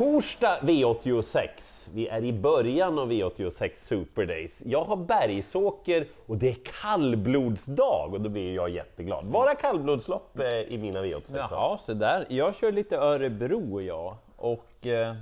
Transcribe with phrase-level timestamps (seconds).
[0.00, 1.48] Torsdag V86.
[1.94, 4.62] Vi är i början av V86 Super Days.
[4.66, 9.26] Jag har Bergsåker och det är kallblodsdag och då blir jag jätteglad.
[9.26, 11.36] Bara kallblodslopp eh, i mina V86.
[11.36, 12.26] Jaha, så där.
[12.28, 15.14] Jag kör lite Örebro jag och eh,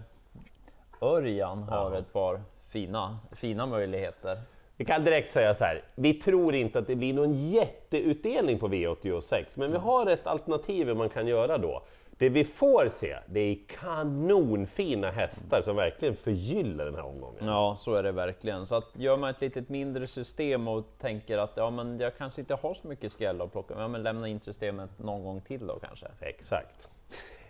[1.01, 1.98] Örjan har Ja.
[1.98, 4.34] ett par fina, fina möjligheter.
[4.77, 8.69] Vi kan direkt säga så här, vi tror inte att det blir någon jätteutdelning på
[8.69, 11.83] V86, men vi har ett alternativ hur man kan göra då.
[12.19, 17.47] Det vi får se, det är kanonfina hästar som verkligen förgyller den här omgången.
[17.47, 18.66] Ja, så är det verkligen.
[18.66, 22.41] Så att gör man ett litet mindre system och tänker att ja, men jag kanske
[22.41, 25.66] inte har så mycket skräll att plocka, ja, men lämna in systemet någon gång till
[25.66, 26.06] då kanske.
[26.20, 26.89] Exakt.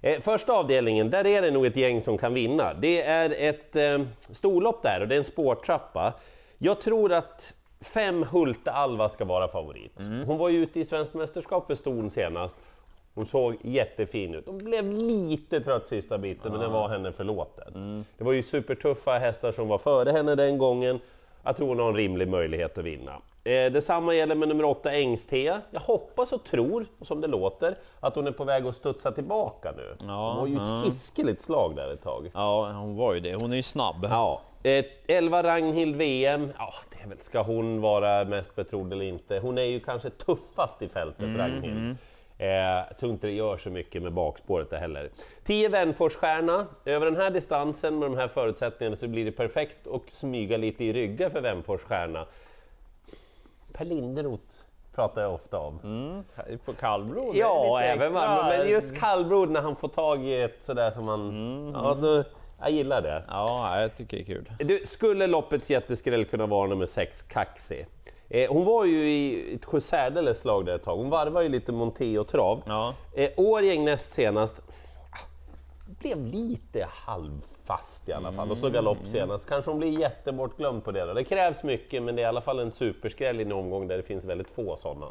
[0.01, 2.75] Eh, första avdelningen, där är det nog ett gäng som kan vinna.
[2.75, 6.15] Det är ett eh, storlopp där och det är en spårtrappa.
[6.59, 9.93] Jag tror att fem Hulta Alva ska vara favorit.
[10.27, 12.57] Hon var ju ute i Svenskt mästerskap för ston senast.
[13.19, 14.47] Hon såg jättefin ut.
[14.47, 17.75] Hon blev lite trött sista biten, men det var henne förlåtet.
[18.19, 21.01] Det var ju supertuffa hästar som var före henne den gången.
[21.45, 23.13] Jag tror hon har en rimlig möjlighet att vinna.
[23.45, 25.61] Eh, detsamma gäller med nummer 8 Engstea.
[25.71, 29.73] Jag hoppas och tror, som det låter, att hon är på väg att studsa tillbaka
[29.77, 29.97] nu.
[30.07, 32.31] Ja, hon var ju ett hiskeligt slag där ett tag.
[32.35, 33.37] Ja, hon var ju det.
[33.43, 34.07] Hon är ju snabb.
[34.11, 39.05] Ja, eh, 11 Ragnhild VM, ja, det är väl, ska hon vara mest betrodd eller
[39.05, 39.39] inte?
[39.39, 41.97] Hon är ju kanske tuffast i fältet, Ragnhild.
[42.39, 45.11] Eh, tror inte det gör så mycket med bakspåret där heller.
[45.45, 50.11] 10 Wenforsstjärna, över den här distansen med de här förutsättningarna så blir det perfekt att
[50.11, 52.27] smyga lite i ryggen för Wenforsstjärna.
[53.73, 54.55] Per Linderoth
[54.95, 56.25] pratar jag ofta om.
[56.65, 57.37] På kallblod?
[57.37, 61.73] Ja, även man, men just kallblod när han får tag i ett sådär som man...
[61.75, 62.25] Ja, då,
[62.61, 63.25] jag gillar det.
[63.29, 64.53] Ja, jag tycker det är kul.
[64.59, 67.87] Du, skulle loppets jätteskräll kunna vara nummer 6, Kaxi?
[68.31, 70.97] Eh, hon var ju i ett sjösärdeles slag där ett tag.
[70.97, 72.63] Hon varvar ju lite monté och trav.
[72.67, 72.95] Ja.
[73.15, 74.63] Eh, Årgäng näst senast
[76.01, 79.49] blev lite halvfast i alla fall och så galopp senast.
[79.49, 81.13] Kanske hon blir jättebortglömd på det då.
[81.15, 83.97] Det krävs mycket men det är i alla fall en superskräll i en omgång där
[83.97, 85.07] det finns väldigt få sådana.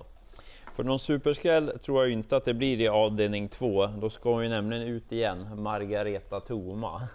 [0.76, 3.86] För någon superskräll tror jag inte att det blir i avdelning två.
[3.86, 7.08] Då ska hon ju nämligen ut igen, Margareta Thoma.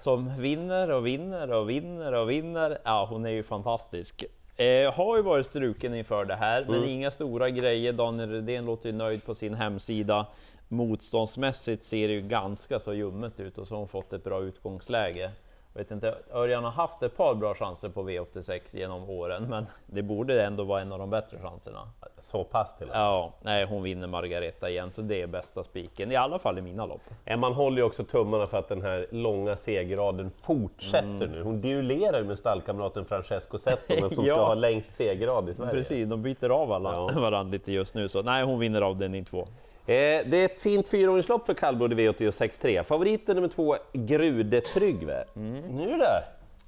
[0.00, 2.78] Som vinner och vinner och vinner och vinner.
[2.84, 4.24] Ja, hon är ju fantastisk.
[4.56, 7.92] Eh, har ju varit struken inför det här, men inga stora grejer.
[7.92, 10.26] Daniel Redén låter ju nöjd på sin hemsida.
[10.68, 14.42] Motståndsmässigt ser det ju ganska så ljummet ut och så har hon fått ett bra
[14.42, 15.30] utgångsläge.
[15.74, 20.02] Vet inte, Örjan har haft ett par bra chanser på V86 genom åren, men det
[20.02, 21.78] borde ändå vara en av de bättre chanserna.
[22.20, 22.86] Så pass till.
[22.92, 26.62] Ja, nej, hon vinner Margareta igen, så det är bästa spiken, i alla fall i
[26.62, 27.00] mina lopp.
[27.38, 31.30] Man håller ju också tummarna för att den här långa segerraden fortsätter Mm.
[31.30, 31.42] nu.
[31.42, 34.34] Hon duellerar med stallkamraten Francesco Zetterberg som Ja.
[34.36, 35.72] ska ha längst segerrad i Sverige.
[35.72, 37.10] Precis, de byter av alla Ja.
[37.20, 39.46] varandra lite just nu, så nej, hon vinner avdelning två.
[39.86, 39.94] Eh,
[40.26, 42.82] det är ett fint fyraåringslopp för kallblod i V86.3.
[42.82, 45.24] Favoriten nummer två, Grude Tryggve.
[45.34, 46.24] Nu där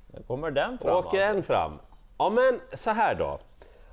[0.07, 0.97] Där kommer den fram.
[0.97, 1.73] åker en fram.
[2.19, 3.39] Ja men så här då.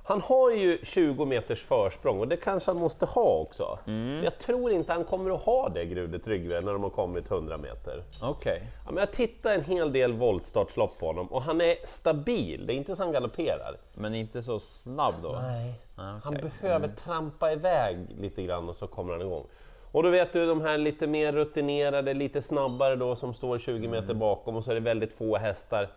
[0.04, 3.78] Han har ju 20 meters försprång och det kanske han måste ha också.
[3.84, 7.30] Men jag tror inte han kommer att ha det, Grude Tryggve, när de har kommit
[7.30, 8.02] 100 meter.
[8.22, 8.62] Okej.
[8.84, 12.66] Ja, men jag tittar en hel del voltstartslopp på honom och han är stabil.
[12.66, 13.74] Det är inte så han galopperar.
[13.94, 15.38] Men inte så snabb då?
[15.42, 15.74] Nej.
[15.96, 16.50] Ah, Han okej.
[16.60, 19.46] behöver trampa iväg lite grann och så kommer han igång.
[19.92, 23.88] Och då vet du de här lite mer rutinerade, lite snabbare då som står 20
[23.88, 25.88] meter bakom och så är det väldigt få hästar.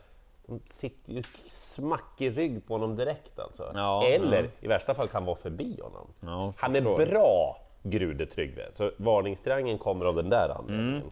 [0.48, 1.24] De sitter ju
[1.58, 3.72] smack i rygg på honom direkt alltså.
[3.76, 6.08] Ja, Eller i värsta fall kan vara förbi honom.
[6.20, 11.12] Ja, Han är bra, Grude Tryggve, så varningstriangeln kommer av den där anledningen.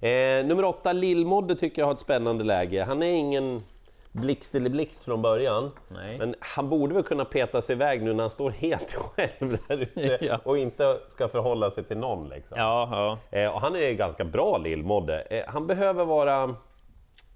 [0.00, 2.84] Eh, nummer åtta, Lillmodde tycker jag har ett spännande läge.
[2.84, 3.62] Han är ingen
[4.16, 6.18] blixt eller blixt från början, Nej.
[6.18, 9.76] men han borde väl kunna peta sig iväg nu när han står helt själv där
[9.76, 10.40] ute Ja.
[10.44, 12.28] och inte ska förhålla sig till någon.
[12.28, 12.56] Liksom.
[12.58, 12.88] Ja,
[13.30, 13.38] ja.
[13.38, 15.20] Eh, och han är ganska bra, Lillmodde.
[15.20, 16.54] Eh, han behöver vara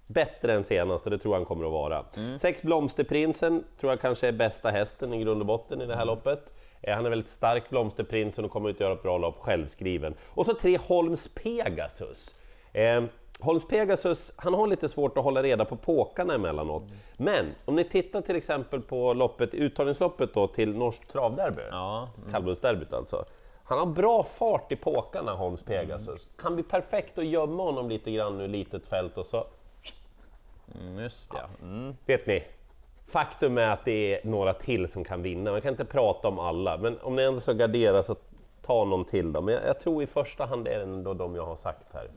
[0.07, 2.05] bättre än senast och det tror jag han kommer att vara.
[2.39, 6.05] Sex Blomsterprinsen tror jag kanske är bästa hästen i grund och botten i det här
[6.05, 6.53] loppet.
[6.83, 10.15] Eh, Han är väldigt stark, Blomsterprinsen, och kommer att göra ett bra lopp, självskriven.
[10.29, 12.35] Och så tre Holms Pegasus.
[12.73, 13.03] Eh,
[13.41, 16.85] Holms Pegasus, han har lite svårt att hålla reda på påkarna emellanåt.
[17.17, 22.93] Men om ni tittar till exempel på loppet, uttagningsloppet då till Norskt travderby, Ja, kallblodsderbyt
[22.93, 23.25] alltså.
[23.65, 26.29] Han har bra fart i påkarna, Holms Pegasus.
[26.39, 29.47] Kan bli perfekt att gömma honom lite grann ur litet fält och så...
[30.81, 31.41] mm, just ja.
[31.63, 31.97] Mm.
[32.07, 32.41] Vet ni?
[33.07, 35.51] Faktum är att det är några till som kan vinna.
[35.51, 38.17] Man kan inte prata om alla, men om ni ändå ska gardera så
[38.63, 39.41] ta någon till då.
[39.41, 42.11] Men jag, jag tror i första hand är det ändå de jag har sagt här.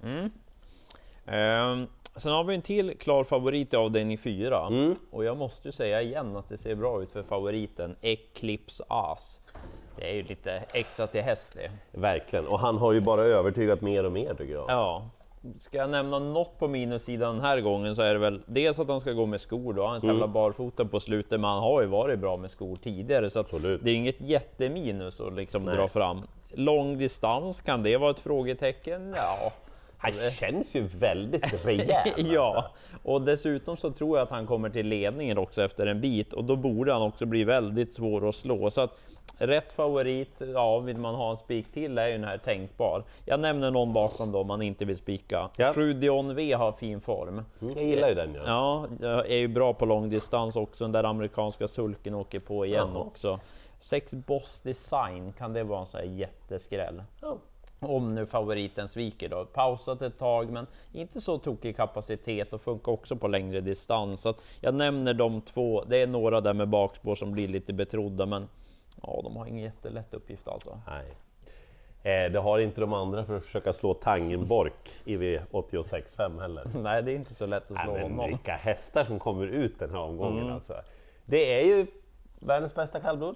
[1.25, 4.95] Ehm, sen har vi en till klar favorit i avdelning 4 Mm.
[5.11, 9.39] och jag måste ju säga igen att det ser bra ut för favoriten Eclipse As.
[9.97, 11.97] Det är ju lite extra till häst det.
[11.99, 14.65] Verkligen, och han har ju bara övertygat mer och mer tycker jag.
[14.67, 15.09] Ja,
[15.59, 18.87] ska jag nämna något på minussidan den här gången så är det väl dels att
[18.87, 19.85] han ska gå med skor då.
[19.87, 20.33] Han tävlar Mm.
[20.33, 23.95] barfota på slutet, men han har ju varit bra med skor tidigare så det är
[23.95, 25.75] inget jätteminus att liksom Nej.
[25.75, 26.21] dra fram.
[26.53, 29.13] Lång distans, kan det vara ett frågetecken?
[29.17, 29.51] Ja.
[30.03, 32.13] Han känns ju väldigt rejäl.
[32.17, 32.71] ja,
[33.03, 36.43] och dessutom så tror jag att han kommer till ledningen också efter en bit och
[36.43, 38.69] då borde han också bli väldigt svår att slå.
[38.69, 38.97] Så att
[39.37, 43.03] rätt favorit, ja, vill man ha en spik till är ju den här tänkbar.
[43.25, 45.49] Jag nämner någon bakom då om man inte vill spika.
[45.57, 45.73] Ja.
[45.73, 47.45] 7 Dion V har fin form.
[47.61, 48.85] Mm, Jag gillar ju den ja.
[49.01, 50.83] Ja, är ju bra på långdistans också.
[50.83, 52.99] Den där amerikanska sulken åker på igen Ja.
[52.99, 53.39] också.
[53.79, 57.03] 6 Boss Design, kan det vara en sån här jätteskräll?
[57.21, 57.37] Ja.
[57.85, 59.45] Om nu favoriten sviker då.
[59.45, 64.21] Pausat ett tag, men inte så tokig kapacitet och funkar också på längre distans.
[64.21, 65.83] Så jag nämner de två.
[65.87, 68.47] Det är några där med bakspår som blir lite betrodda, men
[69.03, 70.79] ja, de har ingen jättelätt uppgift alltså.
[70.87, 71.05] Nej.
[72.25, 76.63] Eh, det har inte de andra för att försöka slå Tangenbork i V86.5 heller.
[76.83, 78.27] Nej, det är inte så lätt att Nej, slå men honom.
[78.27, 80.53] vilka hästar som kommer ut den här omgången Mm.
[80.53, 80.73] alltså.
[81.25, 81.87] Det är ju
[82.39, 83.35] världens bästa kallblod.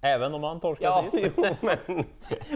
[0.00, 1.34] Även om han torskar Ja, sist.
[1.36, 2.04] jo, men,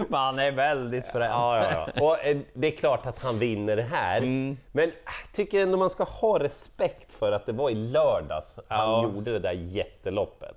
[0.09, 1.31] Men han är väldigt frän.
[1.31, 2.03] ja, ja, ja.
[2.07, 4.17] Och eh, det är klart att han vinner det här.
[4.19, 4.57] Mm.
[4.73, 8.91] Men jag tycker ändå man ska ha respekt för att det var i lördags han
[8.91, 8.99] Ja.
[8.99, 9.15] Mm.
[9.15, 10.57] gjorde det där jätteloppet.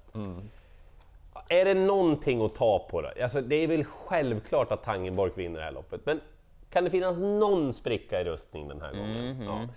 [1.50, 3.10] Är det någonting att ta på då?
[3.24, 6.22] Alltså, det är väl självklart att Tangenborg vinner det här loppet, men
[6.72, 9.30] kan det finnas någon spricka i rustning den här gången?
[9.38, 9.44] Mhm.
[9.46, 9.68] Ja.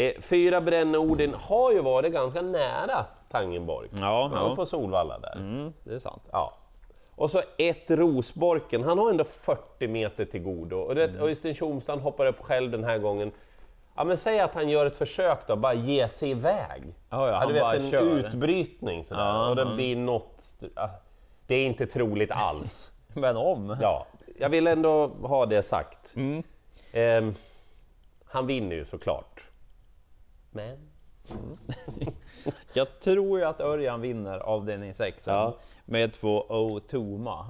[0.00, 3.04] Eh, fyra Bränne Odin har ju varit ganska nära
[3.38, 3.88] Tangenborg.
[4.00, 4.56] Ja, Han ja.
[4.56, 5.36] på Solvalla där.
[5.36, 6.22] Mm, det är sant.
[6.32, 6.54] Ja.
[7.16, 10.76] Och så ett Rosborken, han har ändå 40 meter till godo.
[10.76, 11.12] Och Mm.
[11.12, 13.32] det, Öystein Tjomsland hoppar upp själv den här gången.
[13.96, 16.82] Ja men säg att han gör ett försök då, bara ge sig iväg.
[16.86, 18.02] Ja, ja, Ja, han du vet en kör.
[18.02, 19.20] utbrytning sådär.
[19.24, 19.74] Ja, och det ja.
[19.74, 20.42] blir något...
[21.46, 22.92] Det är inte troligt alls.
[23.14, 23.76] Men om.
[23.80, 24.06] Ja,
[24.38, 26.14] jag vill ändå ha det sagt.
[26.16, 26.42] Mm.
[26.92, 27.34] Ehm,
[28.24, 29.42] han vinner ju såklart.
[30.50, 30.90] Men...
[32.72, 35.56] Jag tror ju att Örjan vinner avdelning 6 Ja.
[35.84, 37.46] med två O Toma.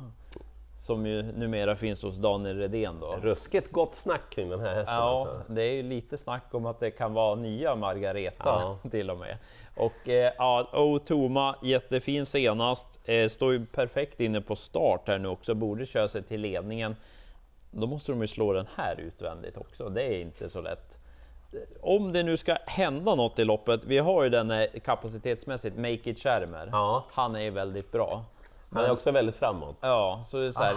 [0.80, 3.16] Som ju numera finns hos Daniel Redén då.
[3.22, 5.52] Ruskigt gott snack kring den här hästen Ja, alltså.
[5.52, 8.78] det är ju lite snack om att det kan vara nya Margareta Ja.
[8.90, 9.38] till och med.
[9.76, 15.18] Och eh, ja, O Toma, jättefin senast, eh, står ju perfekt inne på start här
[15.18, 16.96] nu också, borde köra sig till ledningen.
[17.70, 20.98] Då måste de ju slå den här utvändigt också, det är inte så lätt.
[21.80, 26.18] Om det nu ska hända något i loppet, vi har ju den kapacitetsmässigt, Make It
[26.18, 26.68] Schermer.
[26.72, 27.04] Ja.
[27.12, 28.24] Han är ju väldigt bra.
[28.74, 29.76] Han är också väldigt framåt.
[29.80, 30.74] Ja, så det är så här,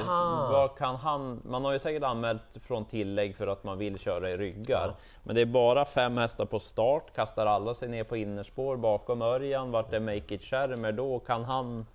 [0.52, 4.30] vad kan han, man har ju säkert anmält från tillägg för att man vill köra
[4.32, 4.94] i ryggar.
[5.24, 9.22] Men det är bara fem hästar på start, kastar alla sig ner på innerspår bakom
[9.22, 9.72] Örjan.
[9.72, 11.20] Vart är Make It Schermer då?
[11.20, 11.86] Kan han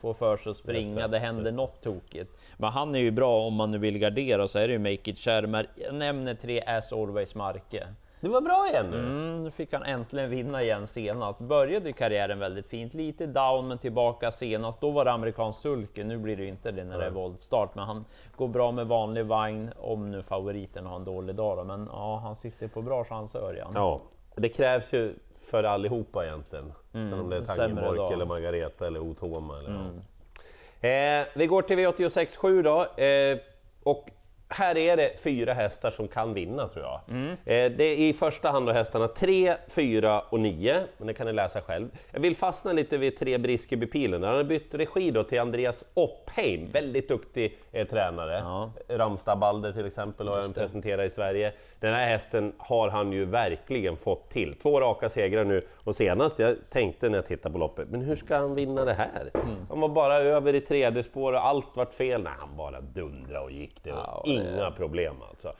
[0.00, 1.00] få för sig att springa?
[1.00, 2.40] Det, det, händer just något tokigt.
[2.56, 5.10] Men han är ju bra om man nu vill gardera så är det ju Make
[5.10, 5.66] It Schermer.
[5.74, 7.86] Jag nämner tre As Always Marke.
[8.24, 8.98] Det var bra igen nu.
[8.98, 11.40] Mm, nu fick han äntligen vinna igen senast.
[11.40, 14.80] Började karriären väldigt fint, lite down men tillbaka senast.
[14.80, 17.74] Då var det amerikansk sulke, nu blir det inte det när det är voltstart.
[17.74, 18.04] Men han
[18.36, 21.64] går bra med vanlig vagn, om nu favoriten har en dålig dag då.
[21.64, 23.72] Men ja, han sitter på bra chans Örjan.
[23.74, 24.00] Ja,
[24.36, 25.14] det krävs ju
[25.50, 26.72] för allihopa egentligen.
[26.94, 29.58] Mm, om det är Tangenborg eller Margareta eller Otoma.
[29.58, 31.20] Eller Mm.
[31.22, 33.02] eh, vi går till V86.7 då.
[33.02, 33.38] Eh,
[33.82, 34.10] och
[34.54, 37.00] här är det fyra hästar som kan vinna tror jag.
[37.08, 37.30] Mm.
[37.30, 41.26] Eh, det är i första hand då hästarna 3, 4 och 9, men det kan
[41.26, 41.88] ni läsa själv.
[42.10, 44.22] Jag vill fastna lite vid 3 Briskeby-pilen.
[44.22, 48.32] Han har bytt regi då till Andreas Oppheim, väldigt duktig eh, tränare.
[48.32, 48.70] Ja.
[48.88, 51.52] Ramstad Balder till exempel har han presenterat i Sverige.
[51.80, 54.54] Den här hästen har han ju verkligen fått till.
[54.54, 58.16] Två raka segrar nu och senast, jag tänkte när jag tittade på loppet, men hur
[58.16, 59.30] ska han vinna det här?
[59.34, 59.56] Mm.
[59.68, 62.22] Han var bara över i tredje spår och allt vart fel.
[62.22, 63.84] Nej, han bara dundrade och gick.
[63.84, 65.52] Det Ja, det- inga problem alltså.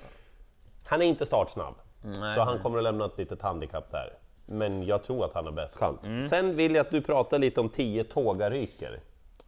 [0.84, 4.12] Han är inte startsnabb, Nej, så han kommer att lämna ett litet handikapp där.
[4.46, 6.06] Men jag tror att han har bäst chans.
[6.06, 6.22] Mm.
[6.22, 9.00] Sen vill jag att du pratar lite om 10 Tågaryker.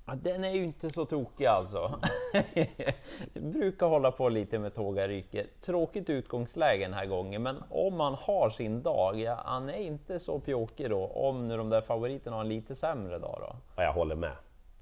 [0.07, 2.00] Ja, den är ju inte så tokig alltså.
[3.33, 5.47] Jag brukar hålla på lite med tågaryker.
[5.61, 10.21] Tråkigt utgångsläge den här gången, men om man har sin dag, ja, han är inte
[10.21, 11.07] så pjåkig då.
[11.07, 13.57] Om nu de där favoriterna har en lite sämre dag då.
[13.76, 14.33] Ja, jag håller med.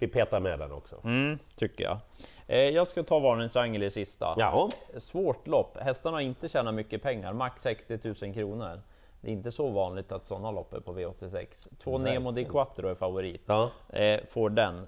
[0.05, 0.97] Vi petar med den också.
[1.05, 1.99] Mm, tycker jag.
[2.47, 4.35] Eh, jag ska ta varningsangel i sista.
[4.37, 5.77] Ja, Svårt lopp.
[5.81, 8.81] Hästarna har inte tjänat mycket pengar, max 60 000 kronor.
[9.21, 11.69] Det är inte så vanligt att sådana lopp är på V86.
[11.85, 13.43] Två Nemo di Quattro är favorit.
[13.47, 13.71] ja.
[13.89, 14.87] Eh, får den.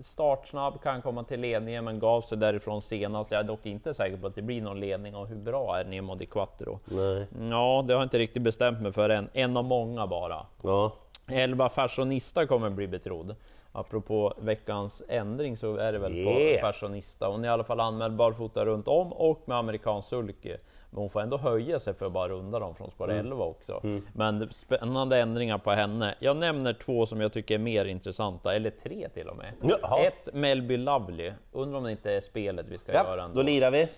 [0.00, 3.30] Startsnabb, kan komma till ledningen, men gav sig därifrån senast.
[3.30, 5.84] Jag är dock inte säker på att det blir någon ledning och hur bra är
[5.84, 6.78] Nemo di Quattro?
[6.84, 7.26] Nej.
[7.50, 9.28] Ja, det har jag inte riktigt bestämt mig för än.
[9.32, 10.46] En av många bara.
[10.62, 10.92] Ja.
[11.28, 13.36] 11 Fashionista kommer bli betrodd.
[13.72, 16.60] Apropå veckans ändring så är det väl Yeah.
[16.60, 17.28] på Fashionista.
[17.28, 20.58] Hon är i alla fall anmäld barfota runt om och med amerikansk sulke.
[20.90, 23.80] Men hon får ändå höja sig för att bara runda dem från spår 11 också.
[24.14, 26.14] Men det är spännande ändringar på henne.
[26.18, 29.52] Jag nämner två som jag tycker är mer intressanta, eller tre till och med.
[29.62, 29.98] Jaha.
[30.04, 31.32] Ett Melby Lovely.
[31.52, 33.36] Undrar om det inte är spelet vi ska göra Ja, ändå.
[33.36, 33.88] då lirar vi.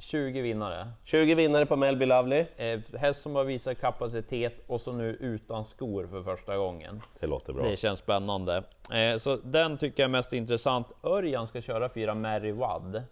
[0.00, 0.88] 20 vinnare.
[1.04, 2.44] 20 vinnare på Melby Lovely.
[2.56, 7.02] Eh, häst som har visat kapacitet och så nu utan skor för första gången.
[7.20, 7.64] Det låter bra.
[7.64, 8.62] Det känns spännande.
[8.92, 10.86] Eh, så den tycker jag är mest intressant.
[11.02, 13.02] Örjan ska köra fyra Mary Wadd.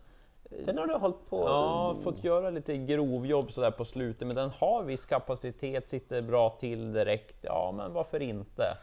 [0.67, 1.45] Den har du hållit på...
[1.47, 6.51] Ja, fått göra lite grovjobb sådär på slutet, men den har viss kapacitet, sitter bra
[6.51, 7.37] till direkt.
[7.41, 8.77] Ja, men varför inte?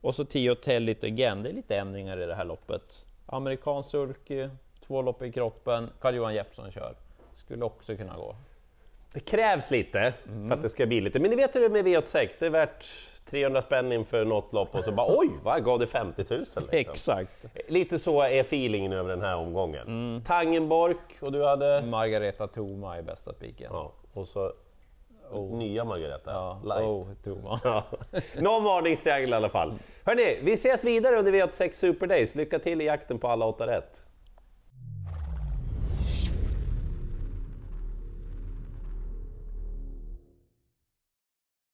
[0.00, 3.04] Och så Tio Tell It Again, det är lite ändringar i det här loppet.
[3.26, 4.48] Amerikansk sulky,
[4.86, 6.94] två lopp i kroppen, Carl-Johan Jeppsson kör.
[7.38, 8.36] Skulle också kunna gå.
[9.12, 10.12] Det krävs lite
[10.48, 11.20] för att det ska bli lite.
[11.20, 12.84] Men ni vet hur det är med V86, det är värt
[13.30, 16.38] 300 spänn inför något lopp och så bara oj, vad gav det 50 000?
[16.38, 16.64] Liksom.
[16.70, 17.44] Exakt.
[17.68, 20.22] Lite så är feelingen över den här omgången.
[20.26, 21.82] Tangenborg och du hade...
[21.82, 23.70] Margareta Thoma är bästa spiken.
[23.72, 24.52] Ja, och så
[25.52, 26.30] nya Margareta.
[26.30, 26.88] Ja, Light.
[26.88, 27.60] oh, Thoma.
[27.64, 27.84] Ja.
[28.36, 29.74] Någon varningstriangel i alla fall.
[30.04, 32.34] Hörni, vi ses vidare under V86 Super Days.
[32.34, 34.02] Lycka till i jakten på alla åtta rätt!